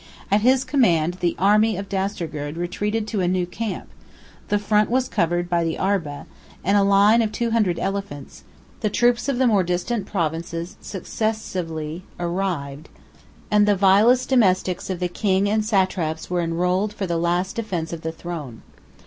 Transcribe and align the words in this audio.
At 0.31 0.41
his 0.41 0.63
command, 0.63 1.17
the 1.19 1.35
army 1.37 1.77
of 1.77 1.87
Dastagerd 1.87 2.57
retreated 2.57 3.05
to 3.09 3.21
a 3.21 3.27
new 3.27 3.45
camp: 3.45 3.87
the 4.47 4.57
front 4.57 4.89
was 4.89 5.07
covered 5.07 5.47
by 5.47 5.63
the 5.63 5.77
Arba, 5.77 6.25
and 6.63 6.75
a 6.75 6.81
line 6.81 7.21
of 7.21 7.31
two 7.31 7.51
hundred 7.51 7.77
elephants; 7.77 8.43
the 8.79 8.89
troops 8.89 9.29
of 9.29 9.37
the 9.37 9.45
more 9.45 9.61
distant 9.61 10.07
provinces 10.07 10.75
successively 10.81 12.03
arrived, 12.19 12.89
and 13.51 13.67
the 13.67 13.75
vilest 13.75 14.27
domestics 14.27 14.89
of 14.89 14.99
the 14.99 15.07
king 15.07 15.47
and 15.47 15.63
satraps 15.63 16.31
were 16.31 16.41
enrolled 16.41 16.93
for 16.93 17.05
the 17.05 17.15
last 17.17 17.55
defence 17.55 17.93
of 17.93 18.01
the 18.01 18.11
throne. 18.11 18.63